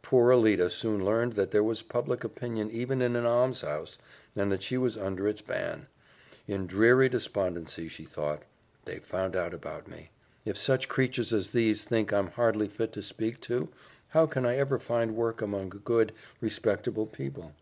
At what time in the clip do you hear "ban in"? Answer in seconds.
5.42-6.66